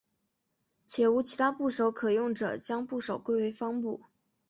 [0.83, 4.01] 且无其他部首可用者将部首归为方部。